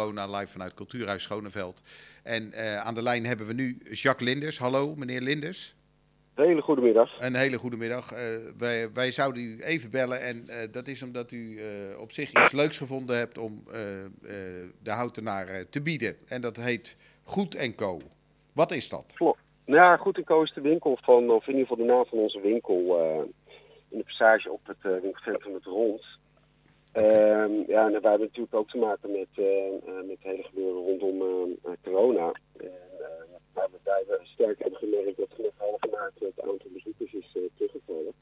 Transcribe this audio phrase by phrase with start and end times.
[0.00, 1.82] Corona live vanuit Cultuurhuis Schoneveld.
[2.22, 4.58] En eh, aan de lijn hebben we nu Jacques Linders.
[4.58, 5.74] Hallo, meneer Linders.
[6.34, 7.20] Hele goede middag.
[7.20, 8.12] Een hele goede middag.
[8.12, 8.18] Eh,
[8.58, 11.60] wij, wij zouden u even bellen en eh, dat is omdat u
[11.98, 13.64] op zich iets leuks gevonden hebt om
[14.82, 16.16] de houtenaar te bieden.
[16.26, 18.00] En dat heet Goed Co.
[18.52, 19.14] Wat is dat?
[19.18, 19.34] Nou
[19.64, 22.18] ja, Goed en Co is de winkel van, of in ieder geval de naam van
[22.18, 22.98] onze winkel
[23.88, 26.04] in de passage op het winkelcentrum Het Rond.
[26.96, 30.82] Ehm, ja, en wij hebben natuurlijk ook te maken met, eh, met het hele gebeuren
[30.82, 31.20] rondom
[31.62, 32.32] eh, corona.
[32.56, 32.70] En
[33.52, 38.12] waarbij we sterk hebben gemerkt dat vanaf half maart het aantal bezoekers is teruggevallen.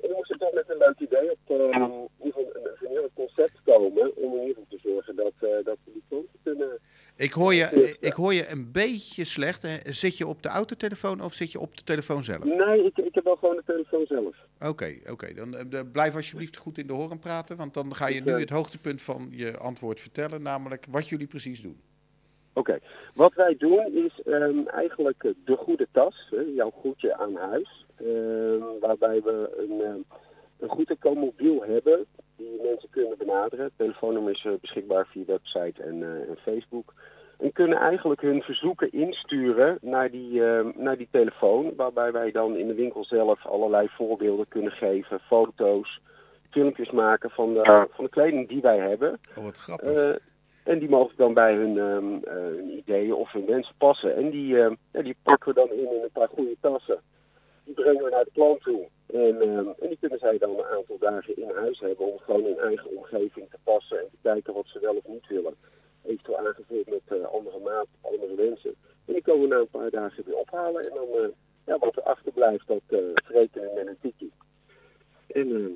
[0.00, 3.62] En we moesten toch met een leuk idee op in ieder geval een, nieuw concept
[3.64, 6.78] komen om geval te zorgen dat, dat we die klanten kunnen
[7.22, 9.66] Ik hoor je, ik hoor je een beetje slecht.
[9.84, 12.44] Zit je op de autotelefoon of zit je op de telefoon zelf?
[12.44, 14.36] Nee, ik, ik heb wel gewoon de telefoon zelf.
[14.70, 15.34] Oké, oké.
[15.34, 18.38] Dan eh, blijf alsjeblieft goed in de horen praten, want dan ga je nu eh,
[18.38, 21.80] het hoogtepunt van je antwoord vertellen, namelijk wat jullie precies doen.
[22.52, 22.78] Oké,
[23.14, 27.86] wat wij doen is ehm, eigenlijk eh, de goede tas, jouw goedje aan huis.
[27.96, 30.00] ehm, waarbij we een, ehm,
[30.58, 32.06] een goed eco-mobiel hebben
[32.50, 33.64] die mensen kunnen benaderen.
[33.64, 36.94] Het telefoonnummer is eh, beschikbaar via website en, eh, en Facebook.
[37.38, 41.72] En kunnen eigenlijk hun verzoeken insturen naar die, ehm, naar die telefoon.
[41.76, 46.00] Waarbij wij dan in de winkel zelf allerlei voorbeelden kunnen geven, foto's,
[46.50, 49.20] filmpjes maken van de, van de kleding die wij hebben.
[49.36, 49.88] Oh, wat grappig.
[49.88, 50.14] Eh,
[50.64, 54.16] en die mogen dan bij hun, ehm, eh, hun ideeën of hun wensen passen.
[54.16, 57.00] En die, ja, die pakken we dan in in een paar goede tassen.
[57.74, 58.88] Die brengen we naar de klant toe.
[59.12, 62.46] En, ehm, en die kunnen zij dan een aantal dagen in huis hebben om gewoon
[62.46, 65.54] in eigen omgeving te passen en te kijken wat ze wel of niet willen.
[66.04, 68.74] Eventueel aangevuld met eh, andere maat, andere wensen.
[69.06, 70.82] En die komen we na een paar dagen weer ophalen.
[70.90, 71.28] En dan, eh,
[71.66, 72.98] ja, wat er achterblijft, dat uh,
[73.28, 74.32] we met een.
[75.26, 75.70] En, ehm,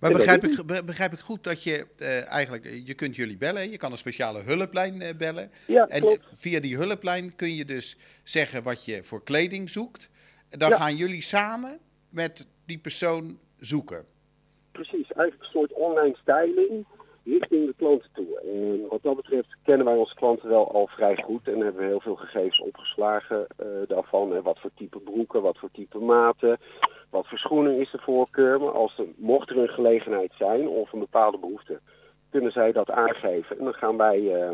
[0.00, 3.70] Maar begrijp ik, be- begrijp ik goed dat je eh, eigenlijk, je kunt jullie bellen,
[3.70, 5.50] je kan een speciale hulplijn eh, bellen.
[5.66, 6.20] ja, En klopt.
[6.20, 10.10] eh, via die hulplijn kun je dus zeggen wat je voor kleding zoekt.
[10.58, 10.76] Dan Ja.
[10.76, 14.04] gaan jullie samen met die persoon zoeken.
[14.72, 16.86] Precies, eigenlijk een soort online styling
[17.24, 18.40] richting de klanten toe.
[18.40, 21.88] En wat dat betreft kennen wij onze klanten wel al vrij goed en hebben we
[21.88, 24.34] heel veel gegevens opgeslagen eh, daarvan.
[24.34, 26.58] En wat voor type broeken, wat voor type maten,
[27.10, 28.60] wat voor schoenen is de voorkeur.
[28.60, 31.80] Maar als er, mocht er een gelegenheid zijn of een bepaalde behoefte,
[32.30, 33.58] kunnen zij dat aangeven.
[33.58, 34.50] En dan gaan wij, eh,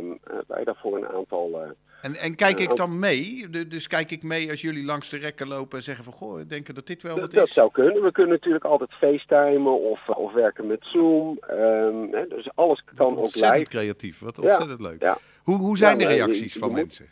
[0.46, 1.62] wij daarvoor een aantal...
[1.62, 1.70] eh,
[2.06, 3.48] En, en kijk ik ook- dan mee?
[3.50, 6.40] Du- Dus kijk ik mee als jullie langs de rekken lopen en zeggen van, goh,
[6.40, 7.52] ik denk dat dit wel Dat, wat dat is?
[7.52, 8.02] zou kunnen.
[8.02, 11.38] We kunnen natuurlijk altijd facetimen of, of werken met Zoom.
[11.40, 13.70] Ehm, hè, dus alles kan ook ontzettend live.
[13.70, 15.02] creatief, wat Ja, ontzettend leuk.
[15.02, 15.18] ja.
[15.42, 17.06] Hoe, hoe zijn Ja, de je- reacties je van mensen?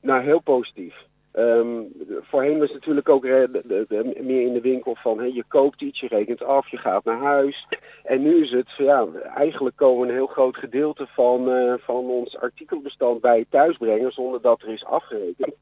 [0.00, 0.94] Nou, heel positief.
[1.34, 1.82] Ehm,
[2.20, 5.44] voorheen was het natuurlijk ook re- de- de- de- meer in de winkel van je
[5.48, 7.66] koopt iets, je rekent af, je gaat naar huis.
[8.02, 12.36] En nu is het, ja, eigenlijk komen een heel groot gedeelte van, eh, van ons
[12.36, 15.54] artikelbestand bij je thuis brengen zonder dat er is afgerekend.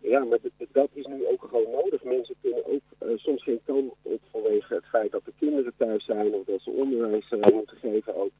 [0.00, 0.38] Ja, maar
[0.72, 2.04] dat, is nu ook gewoon nodig.
[2.04, 6.04] Mensen kunnen ook eh, soms geen kant op vanwege het feit dat de kinderen thuis
[6.04, 8.30] zijn of dat ze onderwijs eh, moeten geven ook.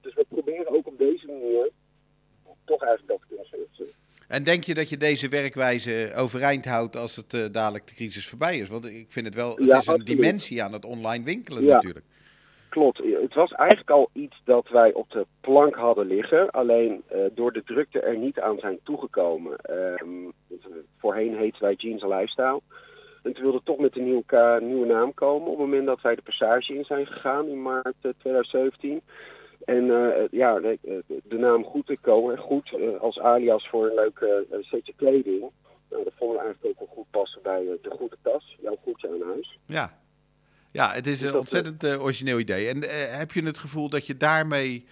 [0.00, 1.70] Dus we proberen ook op deze manier
[2.64, 3.26] toch eigenlijk dat te
[3.76, 4.03] kunnen.
[4.28, 8.28] En denk je dat je deze werkwijze overeind houdt als het eh, dadelijk de crisis
[8.28, 8.68] voorbij is?
[8.68, 10.06] Want ik vind het wel, het Ja, is een absoluut.
[10.06, 11.74] dimensie aan het online winkelen Ja.
[11.74, 12.04] natuurlijk.
[12.68, 12.98] Klopt.
[13.22, 16.50] Het was eigenlijk al iets dat wij op de plank hadden liggen.
[16.50, 19.56] Alleen eh, door de drukte er niet aan zijn toegekomen.
[19.58, 20.30] Ehm,
[20.98, 22.60] voorheen heetten wij Jeans Lifestyle.
[23.22, 25.48] En toen wilde toch met een nieuwe, nieuwe naam komen.
[25.50, 29.00] Op het moment dat wij de passage in zijn gegaan in maart eh, 2017.
[29.64, 30.78] En eh, ja, de,
[31.24, 32.38] de- naam Goed te komen.
[32.38, 35.40] Goed eh, als alias voor een leuk eh, setje kleding.
[35.90, 38.56] Nou, dat vonden we eigenlijk ook wel goed passen bij de goede tas.
[38.60, 39.58] Jouw goedje aan huis.
[39.66, 39.98] Ja.
[40.70, 42.68] Ja, het is Dus een ontzettend origineel idee.
[42.68, 42.82] En
[43.18, 44.86] heb je het gevoel dat je daarmee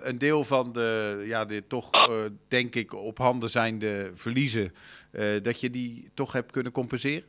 [0.00, 1.90] een deel van de, ja, de toch
[2.48, 4.74] denk ik op handen zijnde verliezen,
[5.42, 7.24] dat je die toch hebt kunnen compenseren?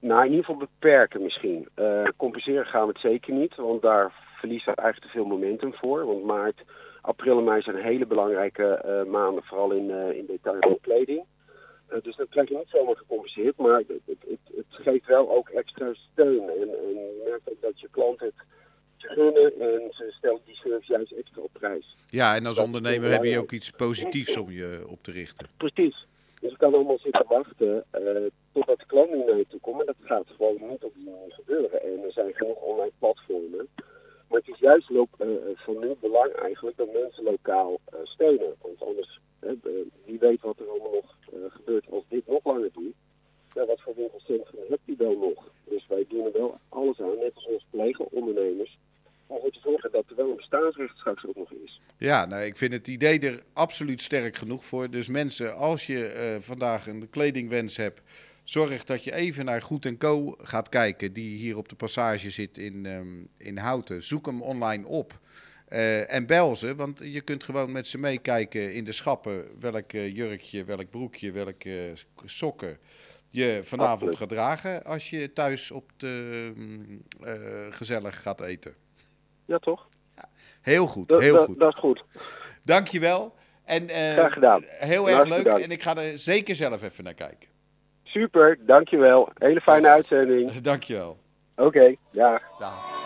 [0.00, 1.68] Nou, in ieder geval beperken misschien.
[1.74, 5.74] Eh, compenseren gaan we het zeker niet, want daar verliest er eigenlijk te veel momentum
[5.74, 6.06] voor.
[6.06, 6.62] Want maart,
[7.00, 11.24] april en mei zijn hele belangrijke eh, maanden, vooral in, eh in detail van kleding.
[12.02, 15.48] Dus dat krijg je niet zomaar gecompenseerd, maar het, het, het, het geeft wel ook
[15.48, 16.42] extra steun.
[16.42, 18.34] En, en je merkt ook dat je klant het
[18.96, 21.96] te gunnen en ze stelt die service juist extra op prijs.
[22.10, 25.46] Ja, en als Dat ondernemer heb je ook iets positiefs om je op te richten.
[25.56, 26.06] Precies.
[26.40, 29.74] Dus je kan allemaal zitten wachten eh, totdat de klant naar je toe.
[29.74, 31.82] Maar dat gaat gewoon niet op die manier gebeuren.
[31.82, 33.68] En er zijn genoeg online platformen.
[34.28, 38.54] Maar het is juist loop, eh, van nu belang eigenlijk dat mensen lokaal eh, steunen.
[38.62, 42.44] Want anders, eh, eh, wie weet wat er allemaal nog eh, gebeurt als dit nog
[42.44, 42.94] langer duurt.
[43.52, 45.50] Ja, wat voor winkelcentrum heb je dan nog?
[45.64, 48.78] Dus wij doen er wel alles aan, net als onze collega-ondernemers.
[49.26, 51.80] Om ervoor te zorgen dat er wel een bestaansrecht straks ook nog is.
[51.98, 54.90] Ja, nou, ik vind het idee er absoluut sterk genoeg voor.
[54.90, 58.02] Dus mensen, als je uh, vandaag een kledingwens hebt,
[58.42, 62.58] zorg dat je even naar Goed Co gaat kijken, die hier op de passage zit
[62.58, 64.02] in, um, in Houten.
[64.02, 65.18] Zoek hem online op.
[65.68, 69.92] Uh, en bel ze, want je kunt gewoon met ze meekijken in de schappen welk
[69.92, 71.92] uh, jurkje, welk broekje, welke
[72.24, 72.78] sokken
[73.30, 74.16] je vanavond Absoluut.
[74.16, 76.52] gaat dragen als je thuis op de
[77.24, 77.32] uh,
[77.70, 78.74] gezellig gaat eten.
[79.46, 79.88] Ja, toch?
[80.60, 81.58] Heel goed, heel dat, goed.
[81.58, 82.04] Dat is goed.
[82.62, 83.34] Dankjewel.
[83.64, 84.62] En, uh, Graag gedaan.
[84.66, 87.48] Heel erg leuk en ik ga er zeker zelf even naar kijken.
[88.02, 89.28] Super, dankjewel.
[89.34, 90.60] Hele fijne uitzending.
[90.60, 91.18] Dankjewel.
[91.56, 92.42] Oké, okay, ja.
[92.58, 93.05] Dag.